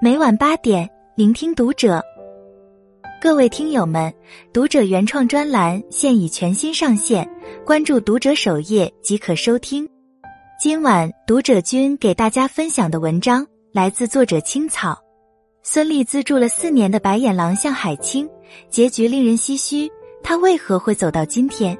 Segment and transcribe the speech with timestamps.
[0.00, 2.00] 每晚八点，聆听读者。
[3.20, 4.14] 各位听友们，
[4.52, 7.28] 读者原创专栏现已全新上线，
[7.66, 9.88] 关注读者首页即可收听。
[10.60, 14.96] 今晚读者君给大家分享的文章来自作者青草。
[15.64, 18.28] 孙俪资助了四年的白眼狼向海清，
[18.70, 19.90] 结局令人唏嘘。
[20.22, 21.76] 他为何会走到今天？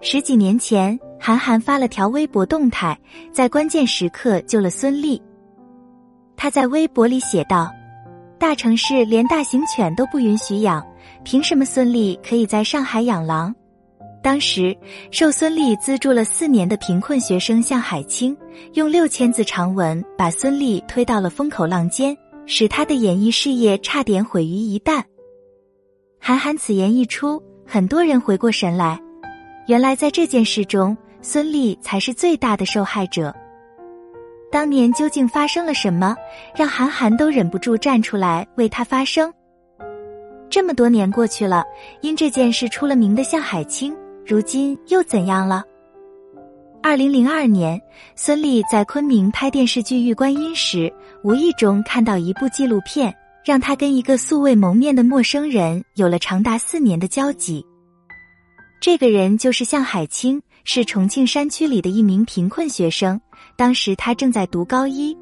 [0.00, 2.98] 十几年前，韩寒发了条微博动态，
[3.32, 5.20] 在关键时刻救了孙俪。
[6.36, 7.72] 他在微博里写道
[8.38, 10.84] ：“大城市连大型犬都不允许养，
[11.24, 13.54] 凭什么孙俪可以在上海养狼？”
[14.22, 14.76] 当时
[15.12, 18.36] 受孙俪资助了四年的贫困学生向海清，
[18.74, 25.02] 用六千字长文把孙俪推到了风口浪尖，使他的演艺事业差点毁于一旦。
[26.18, 29.00] 韩寒此言一出，很多人回过神来，
[29.68, 33.32] 原来在这件事中，孙俪才是最大的受害者。
[34.50, 36.16] 当年究竟发生了什么，
[36.54, 39.32] 让韩寒都忍不住站出来为他发声？
[40.48, 41.64] 这么多年过去了，
[42.00, 45.64] 因这件事出了名的向海清，如今又怎样了？
[46.82, 47.80] 二零零二年，
[48.14, 50.92] 孙俪在昆明拍电视剧《玉观音》时，
[51.24, 53.12] 无意中看到一部纪录片，
[53.44, 57.66] 让她跟一个素未谋面的陌生人有了长达四年的交集。
[58.80, 63.18] 这个人就是向海清，是重庆山区里的一名贫困学生。
[63.56, 65.16] 当时他正在读高一。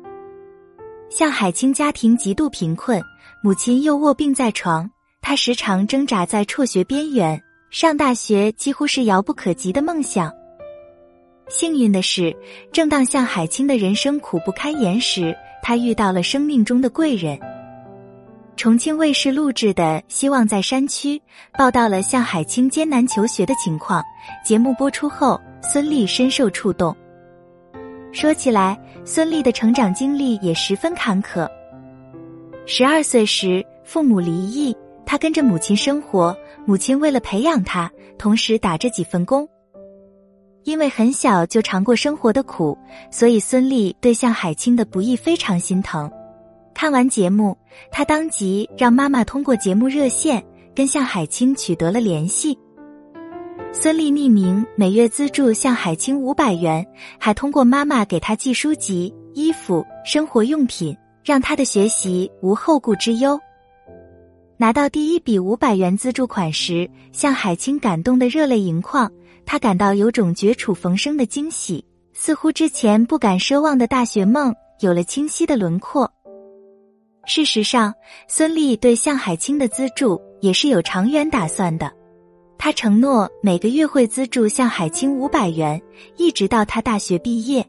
[1.10, 3.00] 向海清家庭极度贫困，
[3.42, 10.32] 母亲又卧病在床，他时常挣扎在辍学边缘，上大学几乎是遥不可及的梦想。
[11.48, 12.34] 幸运的是，
[12.72, 17.38] 正当向海清的人生苦不堪言时，他遇到了生命中的贵人。
[18.56, 21.18] 重庆卫视录制的《希望在山区》
[21.58, 24.02] 报道了向海清艰难求学的情况。
[24.44, 26.96] 节目播出后，孙俪深受触动。
[28.12, 31.48] 说起来，孙俪的成长经历也十分坎坷。
[32.64, 34.74] 十二岁时，父母离异，
[35.04, 36.36] 她跟着母亲生活。
[36.64, 39.46] 母亲为了培养她，同时打着几份工。
[40.62, 42.78] 因为很小就尝过生活的苦，
[43.10, 46.10] 所以孙俪对向海清的不易非常心疼。
[46.74, 47.56] 看完节目，
[47.90, 52.58] 他当即让妈妈通过节目热线跟向海清取得了联系。
[53.72, 56.86] 孙俪匿名每月资助向海清五百元，
[57.18, 63.38] 还通过妈妈给他寄书籍、衣服、生活用品，让他的学习无后顾之忧。
[64.56, 69.10] 拿到第一笔五百元资助款时，向海清感动得热泪盈眶，
[69.44, 76.08] 他感到有种绝处逢生的惊喜，似乎之前不敢奢望的大学梦有了清晰的轮廓。
[77.26, 77.94] 事实上，
[78.28, 81.90] 孙俪对向海清的资助也是有长远打算的。
[82.58, 85.80] 他承诺每个月会资助向海清五百元，
[86.16, 87.66] 一直到他大学毕业。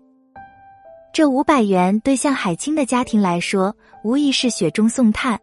[1.14, 5.40] 这五百元对向海清的家庭来说，无疑是雪中送炭。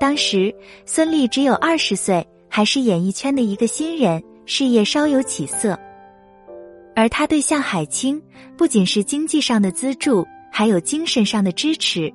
[0.00, 0.54] 当时，
[0.84, 5.78] 孙俪只有二十岁，还是演艺圈的一个新人，事业稍有起色。
[6.94, 8.20] 而他对向海清
[8.56, 12.12] 不仅是经济上的资助，还有精神上的支持。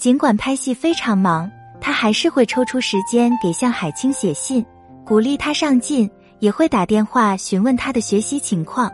[0.00, 4.64] 尽管拍戏非常忙，他还是会抽出时间给向海清写信，
[5.04, 8.90] 鼓励他上进，也会打电话询问他的学习情况。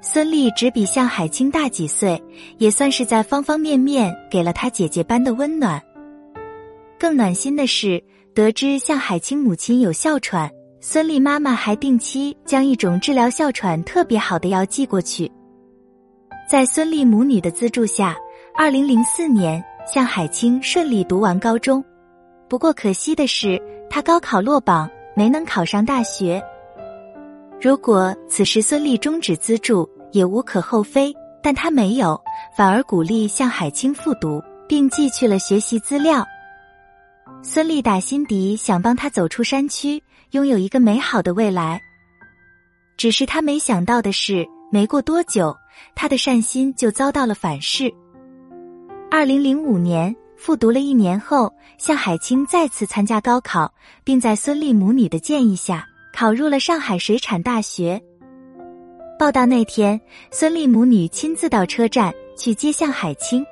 [0.00, 2.20] 孙俪只比向海清大几岁，
[2.58, 5.80] 也算是在方方面面给了他姐姐般的温暖。
[6.98, 8.02] 更暖心的是，
[8.34, 10.50] 得知向海清母亲有哮喘，
[10.80, 15.30] 孙俪妈妈还定期将一种治疗哮喘特别好的药寄过去。
[16.50, 18.16] 在孙俪母女的资助下，
[18.56, 19.64] 二零零四年。
[19.86, 21.84] 向海清顺利读完高中，
[22.48, 26.42] 不过可惜的是，他高考落榜，没能考上大学。
[27.60, 32.20] 如果此时孙俪终止资助，也无可厚非，但他没有，
[32.56, 36.24] 反而鼓励向海清复读，并寄去了学习资料。
[37.42, 41.78] 孙俪打心底想帮他走出山区，拥有一个美好的未来。
[42.96, 45.54] 只是他没想到的是，没过多久，
[45.94, 47.92] 他的善心就遭到了反噬。
[49.16, 53.72] 二零零五年复读了一年后，向海清再次参加高考，
[54.02, 58.02] 并在孙俪母女的建议下考入了上海水产大学。
[59.16, 60.00] 报道那天，
[60.32, 63.46] 孙俪母女亲自到车站去接向海清。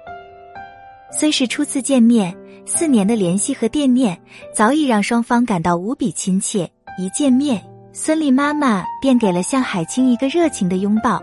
[1.13, 2.37] 虽是初次见面，
[2.67, 4.21] 四年的联系和惦念
[4.53, 6.69] 早已让双方感到无比亲切。
[6.99, 11.23] 一见面，孙俪妈妈便给了向海清一个热情的拥抱。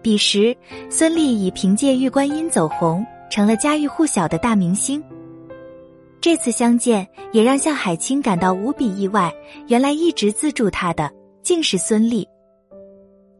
[0.00, 0.56] 彼时，
[0.88, 3.04] 孙俪已凭借《玉观音》走红。
[3.30, 5.02] 成了家喻户晓的大明星。
[6.20, 9.32] 这次相见也让向海清感到无比意外，
[9.68, 11.10] 原来一直资助他的
[11.42, 12.26] 竟是孙俪。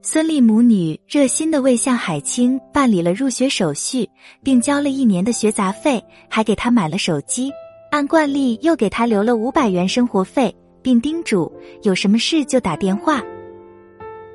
[0.03, 4.09] 孙俪母女热心的为向海清办理了入学手续，
[4.43, 7.51] 并交了一年的学杂费，还给他买了手机。
[7.91, 11.53] 按惯例，又给他留了五百元生活费，并叮嘱
[11.83, 13.21] 有什么事就打电话。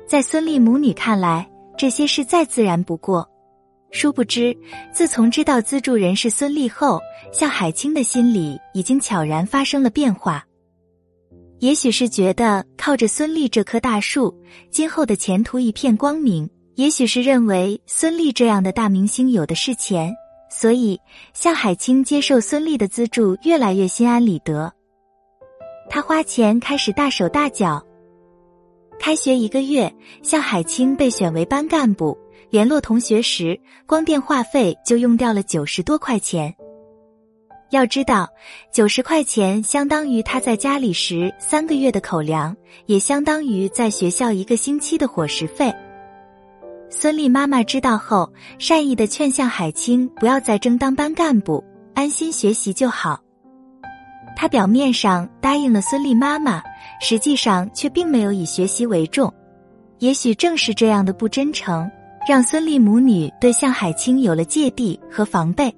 [0.06, 3.26] 在孙俪母女看来，这些事再自然不过。
[3.92, 4.56] 殊不知，
[4.90, 6.98] 自从知道资助人是孙俪后，
[7.30, 10.44] 向海清的心里已经悄然发生了变化。
[11.58, 14.34] 也许是觉得靠着孙俪这棵大树，
[14.70, 20.12] 今后的前途一片光明；也许是认为孙俪这样的大明星有的是钱，
[20.50, 20.98] 所以
[21.34, 24.72] 向海清接受孙俪的资助越来越心安理得。
[25.90, 27.80] 他花钱开始大手大脚。
[28.98, 32.16] 开学一个月，向海清被选为班干部，
[32.52, 36.54] 联络同学时，光电话费就用掉了九十多块钱。
[37.70, 38.28] 要知道，
[38.70, 42.54] 九十块钱相当于他在家里时三个月的口粮，
[42.84, 45.72] 也相当于在学校一个星期的伙食费。
[46.90, 51.64] 孙俪妈妈知道后，善意的劝向海清不要再争当班干部，
[51.94, 53.18] 安心学习就好。
[54.36, 56.62] 他表面上答应了孙俪妈妈，
[57.00, 59.32] 实际上却并没有以学习为重。
[60.00, 61.90] 也许正是这样的不真诚，
[62.28, 65.74] 让孙俪母女对向海清有了芥蒂和防备。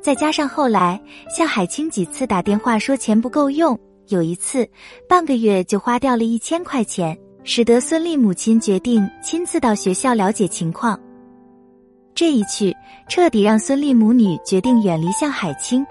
[0.00, 3.78] 再加上后来向海清几次打电话说钱不够用，
[4.08, 4.68] 有一次
[5.08, 10.98] 半个月就花掉了一千块钱，使得孙俪母亲决定亲自到学校了解情况。
[12.14, 12.76] 这一去
[13.08, 15.84] 彻底让孙俪母女决定远离向海清。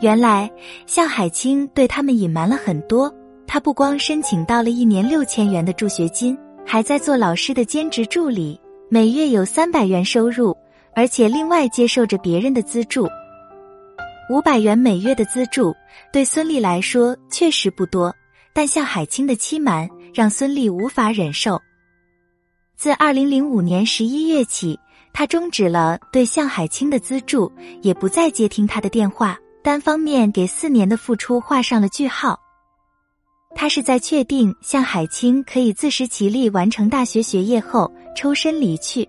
[0.00, 0.48] 原来
[0.86, 3.12] 向海清对他们隐瞒了很多，
[3.46, 10.56] 他不光申请到了一年六千元的助学金，还在做老师的兼职助理，每月有三百元收入。
[10.92, 13.08] 而且另外接受着别人的资助，
[14.28, 15.72] 五百元每月的资助
[16.12, 18.12] 对孙俪来说确实不多，
[18.52, 21.60] 但向海清的欺瞒让孙俪无法忍受。
[22.76, 24.76] 自二零零五年十一月起，
[25.12, 27.50] 他终止了对向海清的资助，
[27.82, 32.36] 也不再接听他的电话，单方面给四年的付出画上了句号。
[33.54, 39.08] 他是在确定向海清可以自食其力完成大学学业后抽身离去。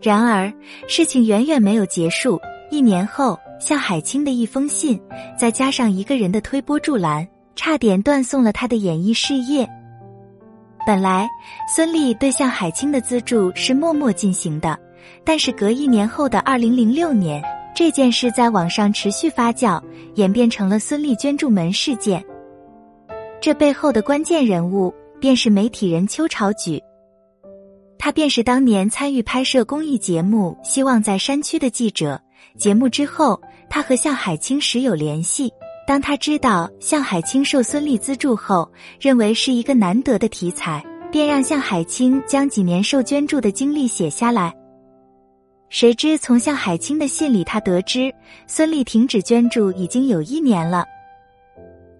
[0.00, 0.52] 然而，
[0.86, 2.40] 事情远远没有结束。
[2.70, 5.00] 一年后，向海清的一封信，
[5.38, 7.26] 再加上一个人的推波助澜，
[7.56, 9.68] 差点断送了他的演艺事业。
[10.86, 11.26] 本来，
[11.74, 14.78] 孙俪对向海清的资助是默默进行的，
[15.24, 17.42] 但是隔一年后的二零零六年，
[17.74, 19.82] 这件事在网上持续发酵，
[20.14, 22.24] 演变成了孙俪捐助门事件。
[23.40, 26.82] 这背后的关键人物，便是媒体人邱朝举。
[27.96, 32.20] 他便是当年参与拍摄公益节目《希望在山区》的记者。
[32.56, 33.40] 节目之后，
[33.70, 35.52] 他和向海清时有联系。
[35.86, 38.68] 当他知道向海清受孙俪资助后，
[39.00, 44.52] 认为是一个难得的题材，便让向海清将几年受捐助的经历写下来。
[45.68, 48.12] 谁知从向海清的信里，他得知
[48.46, 50.84] 孙俪停止捐助已经有一年了。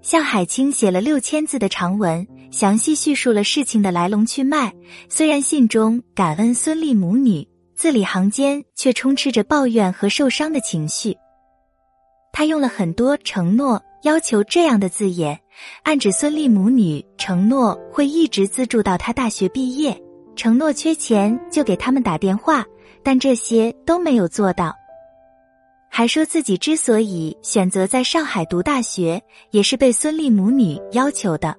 [0.09, 4.73] 向海清写了六千字的长文，详细叙述了事情的来龙去脉。
[5.11, 7.47] 虽然信中感恩孙俪母女，
[7.77, 11.15] 字里行间却充斥着抱怨和受伤的情绪。
[12.33, 15.39] 他用了很多承诺、要求这样的字眼，
[15.83, 20.03] 暗指孙俪母女承诺会一直资助到他大学毕业，
[20.35, 22.65] 承诺缺钱就给他们打电话，
[23.03, 24.75] 但这些都没有做到。
[25.89, 31.57] 还说自己之所以选择在上海读大学，也是被孙俪母女要求的。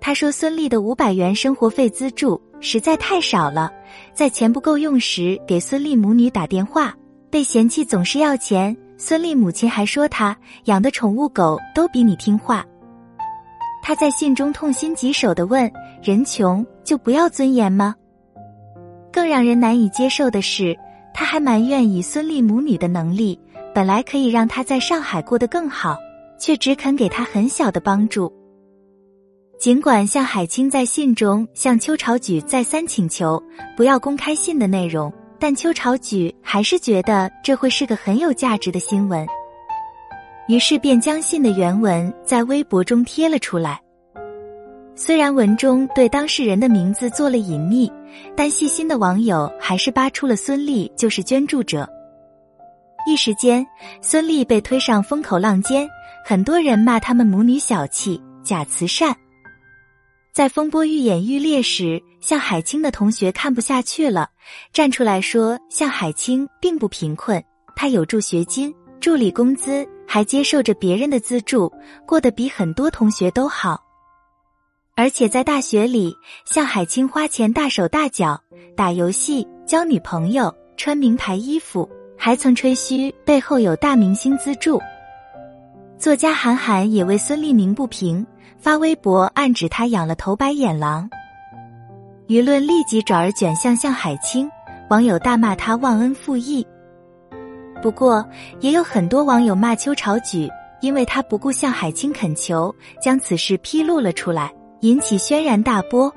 [0.00, 3.72] 他说孙俪的五百元生活费资助实在太少了，
[4.14, 6.94] 在钱不够用时给孙俪母女打电话，
[7.28, 8.76] 被嫌弃总是要钱。
[8.98, 12.64] 孙俪母亲还说他养的宠物狗都比你听话。
[13.82, 15.70] 他在信中痛心疾首的问
[16.02, 17.94] ：“人穷就不要尊严吗？”
[19.12, 20.78] 更让人难以接受的是。
[21.18, 23.40] 他还埋怨以孙俪母女的能力，
[23.74, 25.96] 本来可以让他在上海过得更好，
[26.38, 28.30] 却只肯给他很小的帮助。
[29.58, 33.42] 尽管向海清在信中向邱朝举再三请求
[33.78, 39.26] 不要公开信的内容，但邱朝举还是觉得这会是个很有价值的新闻，
[40.48, 43.80] 于是便将信的原文在微博中贴了出来。
[44.98, 47.92] 虽然文中对当事人的名字做了隐匿，
[48.34, 51.86] 但细心的网友还是扒出了孙俪就是捐助者。
[53.06, 53.64] 一时间，
[54.00, 55.86] 孙俪被推上风口浪尖，
[56.24, 59.14] 很多人骂他们母女小气、假慈善。
[60.32, 64.30] 在风波愈演愈烈时，向海清的同学看不下去了，
[64.72, 67.44] 站出来说：向海清并不贫困，
[67.76, 71.70] 他有助学金、助理工资，还接受着别人的资助，
[72.06, 73.85] 过得比很多同学都好。
[74.98, 78.40] 而且在大学里，向海清花钱大手大脚
[78.74, 81.86] 打游戏、交女朋友、穿名牌衣服，
[82.16, 84.80] 还曾吹嘘背后有大明星资助。
[85.98, 88.26] 作家韩寒也为孙俪鸣不平，
[88.56, 91.06] 发微博暗指他养了头白眼狼，
[92.26, 94.50] 舆论立即转而卷向向海清，
[94.88, 96.66] 网友大骂他忘恩负义。
[97.82, 98.26] 不过，
[98.60, 100.50] 也有很多网友骂邱朝举，
[100.80, 104.50] 因为他不顾向海清恳求，将此事披露了出来。
[104.86, 106.14] 引起轩然大波，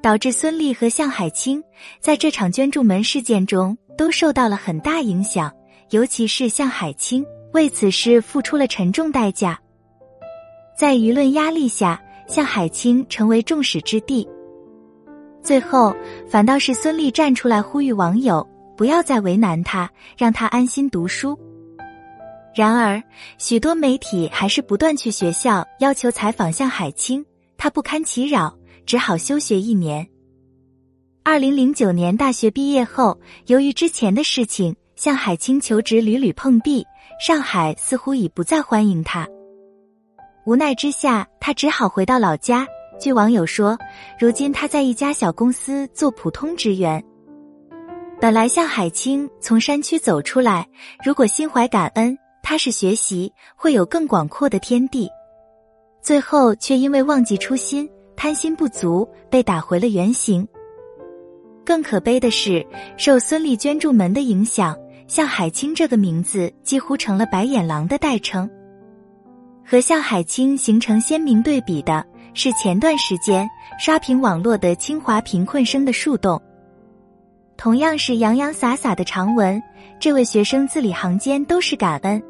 [0.00, 1.60] 导致孙俪和向海清
[1.98, 5.52] 在这场捐助门事件中都受到了很大影响，
[5.90, 9.58] 尤其是向海清为此事付出了沉重代价。
[10.78, 14.28] 在舆论压力下，向海清成为众矢之的。
[15.42, 15.92] 最后，
[16.28, 21.36] 反倒是孙俪站出来呼吁网友不要再为难他，让他安心读书。
[22.54, 23.02] 然而，
[23.36, 27.24] 许多媒体还是不断去学校要求采访向海清。
[27.58, 30.08] 他不堪其扰，只好休学一年。
[31.24, 36.86] 二零零九年大学毕业后，由于之前的事情，向海清求职屡屡碰壁，
[37.20, 39.26] 上海似乎已不再欢迎他。
[40.46, 42.66] 无奈之下，他只好回到老家。
[43.00, 43.76] 据网友说，
[44.20, 47.04] 如今他在一家小公司做普通职员。
[48.20, 50.68] 本来向海清从山区走出来，
[51.04, 55.10] 如果心怀感恩，踏实学习，会有更广阔的天地。
[56.00, 60.46] 最后却因为忘记初心、贪心不足，被打回了原形。
[61.64, 64.76] 更可悲的是，受孙俪捐助门的影响，
[65.06, 68.48] 向海清这个名字几乎成了白眼狼的代称。
[69.66, 72.02] 和向海清形成鲜明对比的
[72.32, 73.46] 是，前段时间
[73.78, 76.40] 刷屏网络的清华贫困生的树洞，
[77.58, 79.62] 同样是洋洋洒洒的长文，
[80.00, 82.22] 这位学生字里行间都是感恩。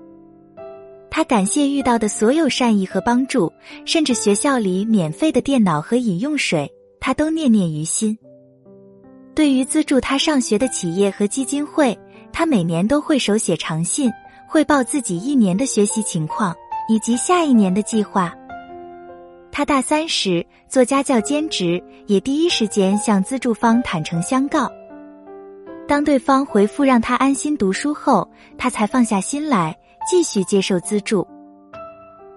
[1.10, 3.52] 他感谢遇到的所有善意和帮助，
[3.84, 8.16] 甚至学校里免费的电脑和饮用水，他都念念于心。
[9.34, 11.98] 对于资助他上学的企业和基金会，
[12.32, 14.10] 他每年都会手写长信，
[14.48, 16.54] 汇报自己一年的学习情况
[16.88, 18.34] 以及下一年的计划。
[19.50, 24.70] 他大三时做家教兼职，也第一时间向资助方坦诚相告。
[25.88, 29.76] 当对方回复让他安心读书后，他才放下心来。
[30.10, 31.26] 继续接受资助。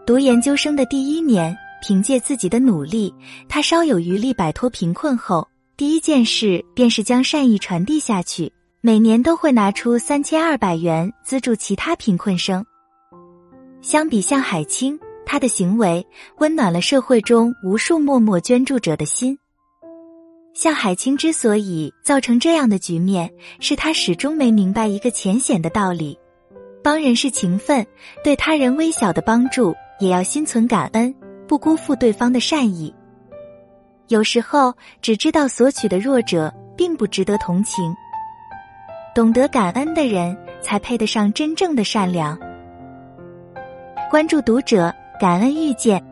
[0.05, 3.13] 读研究生的第一年，凭借自己的努力，
[3.47, 5.47] 他稍有余力摆脱贫困后，
[5.77, 8.51] 第一件事便是将善意传递下去。
[8.83, 12.65] 每年都会拿出三千二百元资助其他贫困生。
[13.79, 16.05] 相比向海清，他的行为
[16.39, 19.37] 温暖了社会中无数默默捐助者的心。
[20.53, 26.17] 向海清之所以造成这样的局面，是他始终没明白一个浅显的道理。
[26.83, 27.85] 帮人是情分，
[28.23, 31.13] 对他人微小的帮助也要心存感恩，
[31.47, 32.93] 不辜负对方的善意。
[34.07, 37.95] 有时候，只知道索取的弱者并不值得同情。
[39.13, 42.37] 懂得感恩的人，才配得上真正的善良。
[44.09, 46.03] 关注读者，感恩遇见。